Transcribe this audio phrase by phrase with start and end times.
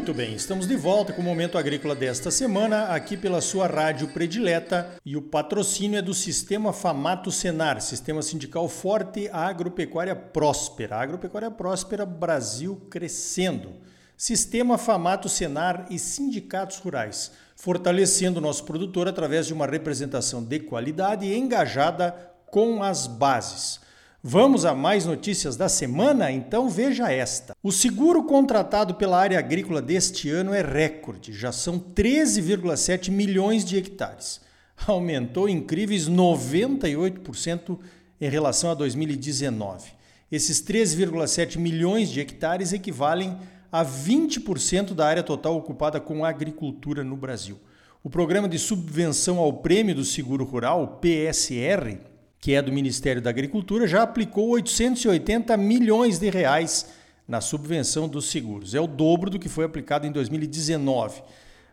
[0.00, 4.08] Muito bem, estamos de volta com o Momento Agrícola desta semana, aqui pela sua rádio
[4.08, 4.94] predileta.
[5.04, 10.96] E o patrocínio é do Sistema Famato Senar, Sistema Sindical Forte Agropecuária Próspera.
[10.96, 13.74] Agropecuária Próspera, Brasil crescendo.
[14.16, 20.60] Sistema Famato Senar e sindicatos rurais, fortalecendo o nosso produtor através de uma representação de
[20.60, 23.80] qualidade e engajada com as bases.
[24.22, 26.30] Vamos a mais notícias da semana?
[26.30, 27.56] Então veja esta.
[27.62, 33.78] O seguro contratado pela área agrícola deste ano é recorde, já são 13,7 milhões de
[33.78, 34.42] hectares.
[34.86, 37.78] Aumentou incríveis 98%
[38.20, 39.90] em relação a 2019.
[40.30, 43.38] Esses 13,7 milhões de hectares equivalem
[43.72, 47.58] a 20% da área total ocupada com agricultura no Brasil.
[48.04, 52.09] O programa de subvenção ao prêmio do seguro rural, PSR,
[52.40, 56.86] que é do Ministério da Agricultura, já aplicou 880 milhões de reais
[57.28, 58.74] na subvenção dos seguros.
[58.74, 61.22] É o dobro do que foi aplicado em 2019.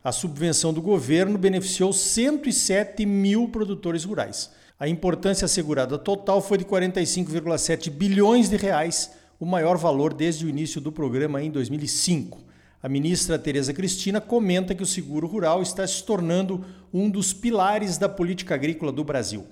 [0.03, 4.51] A subvenção do governo beneficiou 107 mil produtores rurais.
[4.79, 10.49] A importância assegurada total foi de 45,7 bilhões de reais, o maior valor desde o
[10.49, 12.45] início do programa em 2005.
[12.83, 16.63] A ministra Tereza Cristina comenta que o seguro rural está se tornando
[16.93, 19.45] um dos pilares da política agrícola do Brasil.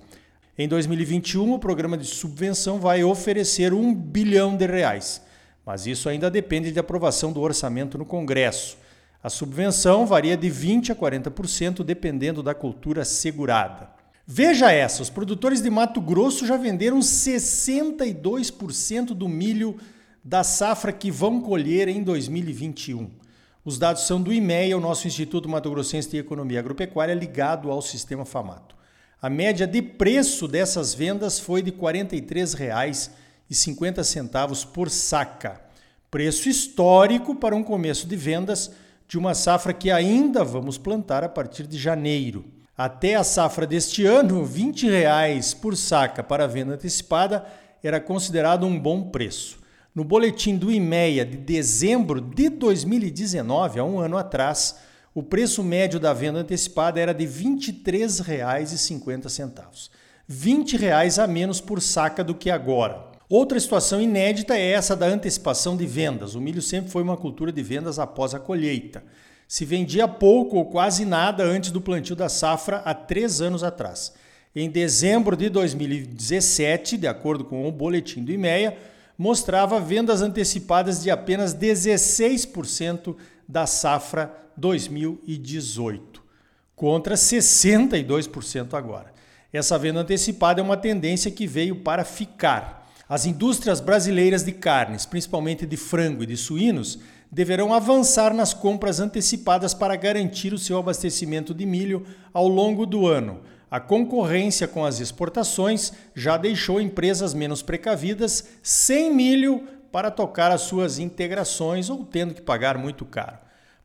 [0.58, 5.20] Em 2021, o programa de subvenção vai oferecer um bilhão de reais,
[5.66, 8.78] mas isso ainda depende de aprovação do orçamento no Congresso.
[9.22, 13.90] A subvenção varia de 20% a 40%, dependendo da cultura segurada.
[14.26, 19.76] Veja essa: os produtores de Mato Grosso já venderam 62% do milho
[20.24, 23.10] da safra que vão colher em 2021.
[23.62, 27.82] Os dados são do IMEA, o nosso Instituto Mato Grossense de Economia Agropecuária, ligado ao
[27.82, 28.75] sistema FAMATO.
[29.26, 35.60] A média de preço dessas vendas foi de R$ 43,50 por saca.
[36.08, 38.70] Preço histórico para um começo de vendas
[39.08, 42.44] de uma safra que ainda vamos plantar a partir de janeiro.
[42.78, 47.44] Até a safra deste ano, 20 reais por saca para venda antecipada
[47.82, 49.58] era considerado um bom preço.
[49.92, 54.76] No boletim do IMEA de dezembro de 2019, há um ano atrás,
[55.16, 59.88] o preço médio da venda antecipada era de R$ 23,50.
[60.28, 63.02] 20 reais a menos por saca do que agora.
[63.26, 66.34] Outra situação inédita é essa da antecipação de vendas.
[66.34, 69.02] O milho sempre foi uma cultura de vendas após a colheita.
[69.48, 74.12] Se vendia pouco ou quase nada antes do plantio da safra há três anos atrás.
[74.54, 78.76] Em dezembro de 2017, de acordo com o boletim do IMEA,
[79.16, 83.16] mostrava vendas antecipadas de apenas 16%
[83.48, 86.22] da safra 2018,
[86.74, 89.14] contra 62% agora.
[89.52, 92.90] Essa venda antecipada é uma tendência que veio para ficar.
[93.08, 96.98] As indústrias brasileiras de carnes, principalmente de frango e de suínos,
[97.30, 103.06] deverão avançar nas compras antecipadas para garantir o seu abastecimento de milho ao longo do
[103.06, 103.40] ano.
[103.70, 110.60] A concorrência com as exportações já deixou empresas menos precavidas sem milho para tocar as
[110.60, 113.38] suas integrações ou tendo que pagar muito caro.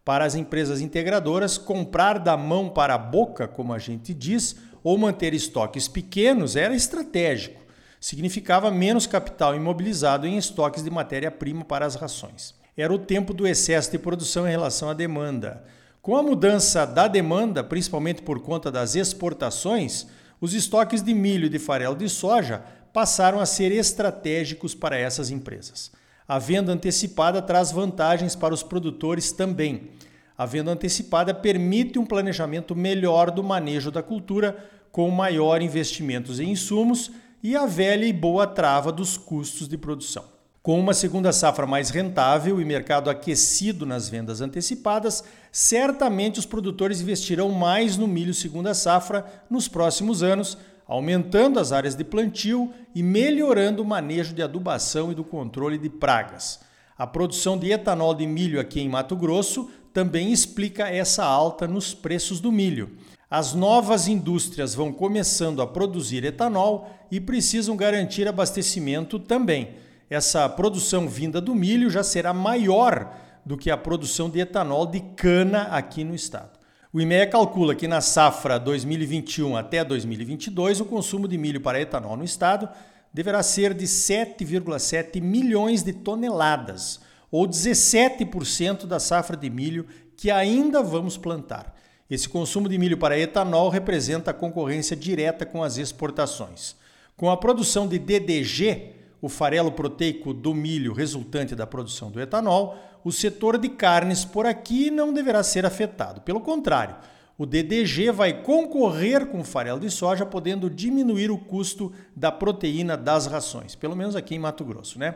[0.03, 4.97] Para as empresas integradoras, comprar da mão para a boca, como a gente diz, ou
[4.97, 7.61] manter estoques pequenos era estratégico.
[7.97, 12.55] Significava menos capital imobilizado em estoques de matéria-prima para as rações.
[12.75, 15.63] Era o tempo do excesso de produção em relação à demanda.
[16.01, 20.07] Com a mudança da demanda, principalmente por conta das exportações,
[20.41, 22.61] os estoques de milho e de farelo de soja
[22.91, 26.00] passaram a ser estratégicos para essas empresas.
[26.31, 29.89] A venda antecipada traz vantagens para os produtores também.
[30.37, 34.55] A venda antecipada permite um planejamento melhor do manejo da cultura,
[34.93, 37.11] com maior investimentos em insumos
[37.43, 40.23] e a velha e boa trava dos custos de produção.
[40.63, 47.01] Com uma segunda safra mais rentável e mercado aquecido nas vendas antecipadas, certamente os produtores
[47.01, 50.57] investirão mais no milho segunda safra nos próximos anos
[50.91, 55.89] aumentando as áreas de plantio e melhorando o manejo de adubação e do controle de
[55.89, 56.59] pragas.
[56.97, 61.93] A produção de etanol de milho aqui em Mato Grosso também explica essa alta nos
[61.93, 62.97] preços do milho.
[63.29, 69.75] As novas indústrias vão começando a produzir etanol e precisam garantir abastecimento também.
[70.09, 73.15] Essa produção vinda do milho já será maior
[73.45, 76.60] do que a produção de etanol de cana aqui no estado.
[76.93, 82.17] O IMEA calcula que na safra 2021 até 2022 o consumo de milho para etanol
[82.17, 82.67] no estado
[83.13, 86.99] deverá ser de 7,7 milhões de toneladas,
[87.31, 91.73] ou 17% da safra de milho que ainda vamos plantar.
[92.09, 96.75] Esse consumo de milho para etanol representa a concorrência direta com as exportações.
[97.15, 102.77] Com a produção de DDG, o farelo proteico do milho resultante da produção do etanol,
[103.03, 106.21] o setor de carnes por aqui não deverá ser afetado.
[106.21, 106.95] Pelo contrário,
[107.37, 112.95] o DDG vai concorrer com o farelo de soja, podendo diminuir o custo da proteína
[112.95, 115.15] das rações, pelo menos aqui em Mato Grosso, né?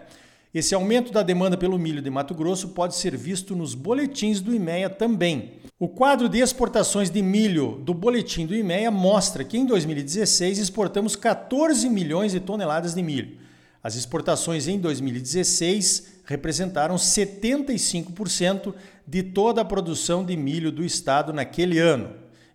[0.53, 4.55] Esse aumento da demanda pelo milho de Mato Grosso pode ser visto nos boletins do
[4.55, 5.55] IMEA também.
[5.77, 11.17] O quadro de exportações de milho do boletim do IMEA mostra que em 2016 exportamos
[11.17, 13.37] 14 milhões de toneladas de milho.
[13.85, 18.73] As exportações em 2016 representaram 75%
[19.05, 22.09] de toda a produção de milho do estado naquele ano.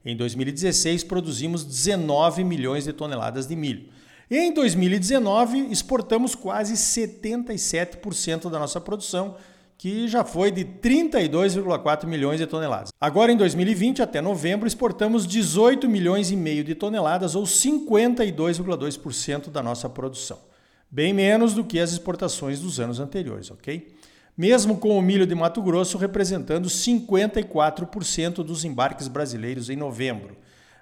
[0.04, 3.84] Em 2016, produzimos 19 milhões de toneladas de milho.
[4.28, 9.36] Em 2019, exportamos quase 77% da nossa produção,
[9.78, 12.90] que já foi de 32,4 milhões de toneladas.
[13.00, 19.62] Agora, em 2020, até novembro, exportamos 18 milhões e meio de toneladas, ou 52,2% da
[19.62, 20.49] nossa produção
[20.90, 23.94] bem menos do que as exportações dos anos anteriores, ok?
[24.36, 30.36] Mesmo com o milho de Mato Grosso representando 54% dos embarques brasileiros em novembro.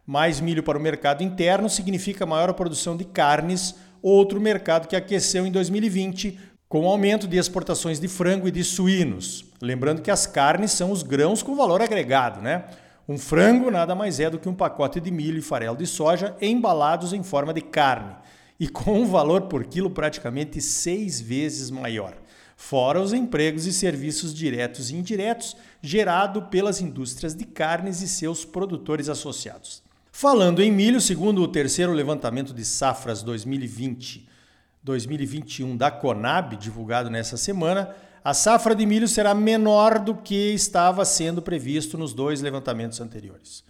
[0.06, 5.44] Mais milho para o mercado interno significa maior produção de carnes, outro mercado que aqueceu
[5.44, 6.38] em 2020
[6.68, 9.44] com o aumento de exportações de frango e de suínos.
[9.60, 12.64] Lembrando que as carnes são os grãos com valor agregado, né?
[13.08, 16.36] Um frango nada mais é do que um pacote de milho e farelo de soja
[16.40, 18.14] embalados em forma de carne
[18.58, 22.16] e com um valor por quilo praticamente seis vezes maior,
[22.56, 28.44] fora os empregos e serviços diretos e indiretos gerado pelas indústrias de carnes e seus
[28.44, 29.80] produtores associados.
[30.10, 37.94] Falando em milho, segundo o terceiro levantamento de safras 2020-2021 da Conab, divulgado nessa semana,
[38.24, 43.62] a safra de milho será menor do que estava sendo previsto nos dois levantamentos anteriores.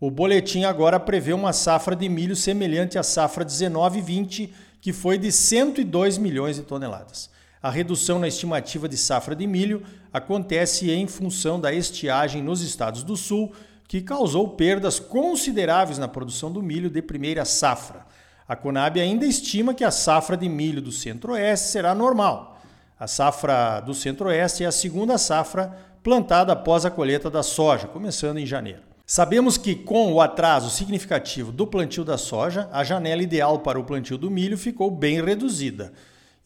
[0.00, 4.48] O boletim agora prevê uma safra de milho semelhante à safra 19-20,
[4.80, 7.28] que foi de 102 milhões de toneladas.
[7.62, 13.02] A redução na estimativa de safra de milho acontece em função da estiagem nos estados
[13.02, 13.52] do Sul,
[13.86, 18.06] que causou perdas consideráveis na produção do milho de primeira safra.
[18.48, 22.58] A Conab ainda estima que a safra de milho do Centro-Oeste será normal.
[22.98, 28.38] A safra do Centro-Oeste é a segunda safra plantada após a colheita da soja, começando
[28.38, 28.89] em janeiro.
[29.12, 33.82] Sabemos que, com o atraso significativo do plantio da soja, a janela ideal para o
[33.82, 35.92] plantio do milho ficou bem reduzida.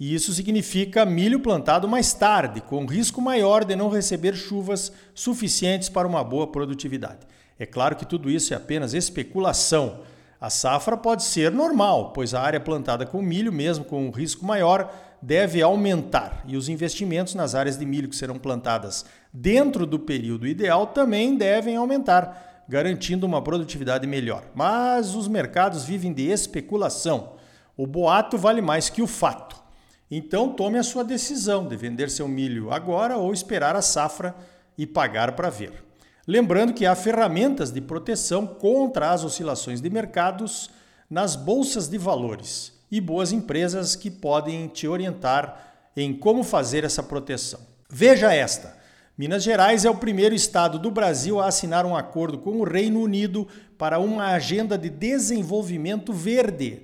[0.01, 5.91] E isso significa milho plantado mais tarde, com risco maior de não receber chuvas suficientes
[5.91, 7.27] para uma boa produtividade.
[7.59, 10.01] É claro que tudo isso é apenas especulação.
[10.41, 14.43] A safra pode ser normal, pois a área plantada com milho, mesmo com um risco
[14.43, 14.91] maior,
[15.21, 20.47] deve aumentar e os investimentos nas áreas de milho que serão plantadas dentro do período
[20.47, 24.45] ideal também devem aumentar garantindo uma produtividade melhor.
[24.55, 27.35] Mas os mercados vivem de especulação.
[27.77, 29.63] O boato vale mais que o fato.
[30.11, 34.35] Então tome a sua decisão de vender seu milho agora ou esperar a safra
[34.77, 35.83] e pagar para ver.
[36.27, 40.71] Lembrando que há ferramentas de proteção contra as oscilações de mercados
[41.11, 47.03] nas bolsas de valores e boas empresas que podem te orientar em como fazer essa
[47.03, 47.61] proteção.
[47.91, 48.84] Veja esta.
[49.17, 53.01] Minas Gerais é o primeiro estado do Brasil a assinar um acordo com o Reino
[53.01, 53.47] Unido
[53.79, 56.83] para uma agenda de desenvolvimento verde.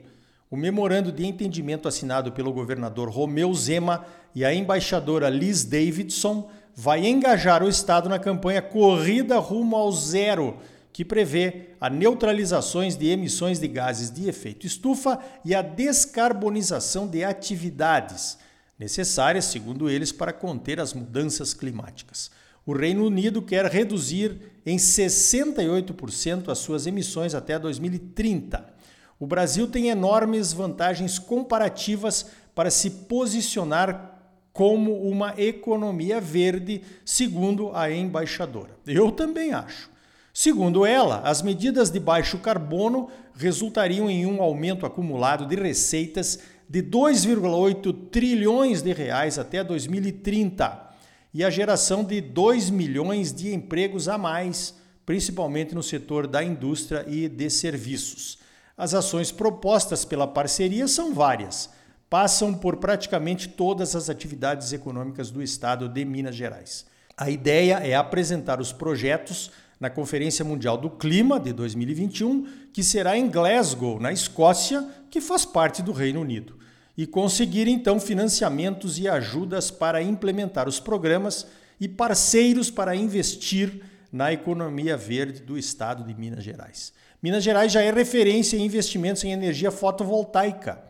[0.48, 7.04] O memorando de entendimento assinado pelo governador Romeu Zema e a embaixadora Liz Davidson vai
[7.04, 10.56] engajar o estado na campanha Corrida Rumo ao Zero,
[10.92, 17.24] que prevê a neutralizações de emissões de gases de efeito estufa e a descarbonização de
[17.24, 18.38] atividades
[18.80, 22.30] necessárias, segundo eles, para conter as mudanças climáticas.
[22.64, 28.64] O Reino Unido quer reduzir em 68% as suas emissões até 2030.
[29.18, 34.18] O Brasil tem enormes vantagens comparativas para se posicionar
[34.50, 38.76] como uma economia verde, segundo a embaixadora.
[38.86, 39.90] Eu também acho.
[40.32, 46.84] Segundo ela, as medidas de baixo carbono resultariam em um aumento acumulado de receitas de
[46.84, 50.88] 2,8 trilhões de reais até 2030
[51.34, 57.04] e a geração de 2 milhões de empregos a mais, principalmente no setor da indústria
[57.08, 58.38] e de serviços.
[58.78, 61.70] As ações propostas pela parceria são várias,
[62.08, 66.86] passam por praticamente todas as atividades econômicas do estado de Minas Gerais.
[67.16, 69.50] A ideia é apresentar os projetos
[69.80, 75.46] na Conferência Mundial do Clima de 2021, que será em Glasgow, na Escócia, que faz
[75.46, 76.60] parte do Reino Unido
[76.96, 81.46] e conseguir então financiamentos e ajudas para implementar os programas
[81.80, 83.82] e parceiros para investir
[84.12, 86.92] na economia verde do estado de Minas Gerais.
[87.22, 90.82] Minas Gerais já é referência em investimentos em energia fotovoltaica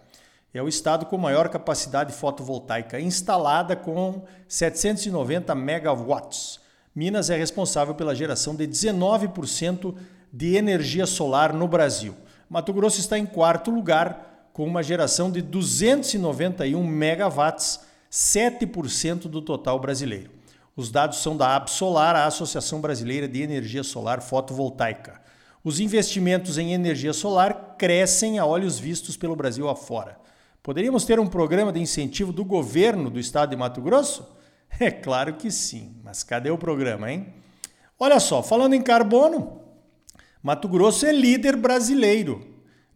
[0.53, 6.59] É o estado com maior capacidade fotovoltaica instalada com 790 megawatts.
[6.95, 9.95] Minas é responsável pela geração de 19%
[10.33, 12.15] de energia solar no Brasil.
[12.49, 17.81] Mato Grosso está em quarto lugar com uma geração de 291 megawatts,
[18.11, 20.31] 7% do total brasileiro.
[20.77, 25.21] Os dados são da Absolar, a Associação Brasileira de Energia Solar Fotovoltaica.
[25.63, 30.19] Os investimentos em energia solar crescem a olhos vistos pelo Brasil afora.
[30.63, 34.27] Poderíamos ter um programa de incentivo do governo do estado de Mato Grosso?
[34.83, 37.27] É claro que sim, mas cadê o programa, hein?
[37.99, 39.61] Olha só, falando em carbono,
[40.43, 42.47] Mato Grosso é líder brasileiro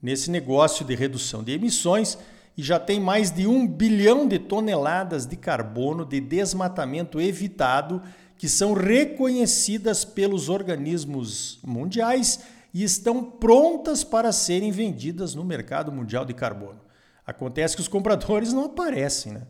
[0.00, 2.16] nesse negócio de redução de emissões
[2.56, 8.02] e já tem mais de um bilhão de toneladas de carbono de desmatamento evitado
[8.38, 12.40] que são reconhecidas pelos organismos mundiais
[12.72, 16.80] e estão prontas para serem vendidas no mercado mundial de carbono.
[17.26, 19.42] Acontece que os compradores não aparecem, né?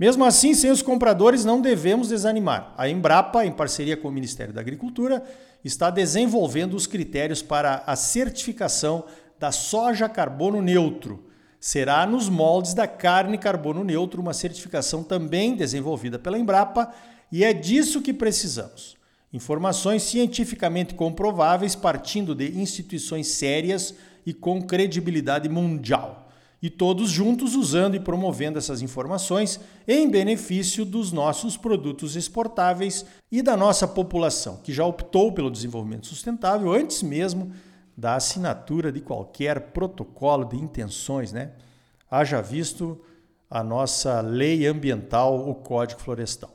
[0.00, 2.72] Mesmo assim, sem os compradores, não devemos desanimar.
[2.78, 5.22] A Embrapa, em parceria com o Ministério da Agricultura,
[5.62, 9.04] está desenvolvendo os critérios para a certificação
[9.38, 11.26] da soja carbono neutro.
[11.60, 16.90] Será nos moldes da carne carbono neutro, uma certificação também desenvolvida pela Embrapa,
[17.30, 18.96] e é disso que precisamos.
[19.30, 26.29] Informações cientificamente comprováveis partindo de instituições sérias e com credibilidade mundial.
[26.62, 33.40] E todos juntos usando e promovendo essas informações em benefício dos nossos produtos exportáveis e
[33.40, 37.52] da nossa população, que já optou pelo desenvolvimento sustentável antes mesmo
[37.96, 41.52] da assinatura de qualquer protocolo de intenções, né?
[42.10, 43.00] Haja visto
[43.50, 46.50] a nossa lei ambiental, o Código Florestal.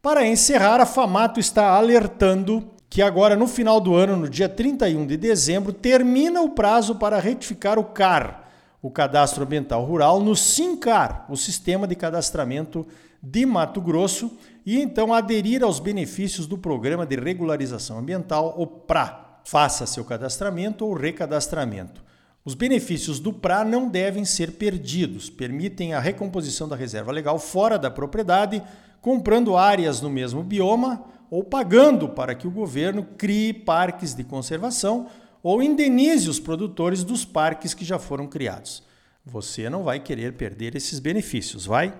[0.00, 5.06] Para encerrar, a Famato está alertando que agora no final do ano, no dia 31
[5.06, 8.47] de dezembro, termina o prazo para retificar o CAR,
[8.80, 12.86] o Cadastro Ambiental Rural, no SINCAR, o Sistema de Cadastramento
[13.22, 19.40] de Mato Grosso, e então aderir aos benefícios do Programa de Regularização Ambiental, o PRA.
[19.44, 22.04] Faça seu cadastramento ou recadastramento.
[22.44, 27.78] Os benefícios do PRA não devem ser perdidos, permitem a recomposição da reserva legal fora
[27.78, 28.62] da propriedade
[29.00, 35.06] comprando áreas no mesmo bioma ou pagando para que o governo crie parques de conservação
[35.48, 38.82] ou indenize os produtores dos parques que já foram criados.
[39.24, 41.94] Você não vai querer perder esses benefícios, vai?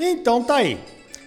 [0.00, 0.80] Então tá aí.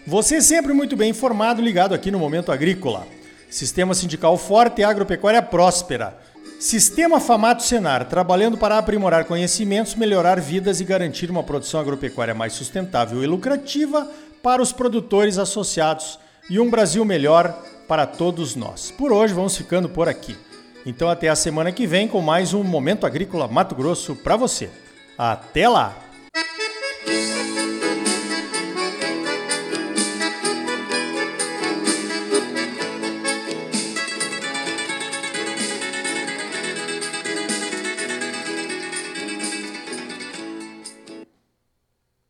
[0.08, 3.08] Você sempre muito bem informado, ligado aqui no Momento Agrícola.
[3.52, 6.18] Sistema sindical forte e agropecuária próspera.
[6.60, 12.54] Sistema Famato Senar, trabalhando para aprimorar conhecimentos, melhorar vidas e garantir uma produção agropecuária mais
[12.54, 14.12] sustentável e lucrativa
[14.48, 16.18] para os produtores associados
[16.50, 17.52] e um Brasil melhor
[17.86, 18.90] para todos nós.
[18.90, 20.38] Por hoje vamos ficando por aqui.
[20.86, 24.70] Então até a semana que vem com mais um Momento Agrícola Mato Grosso para você.
[25.18, 26.07] Até lá!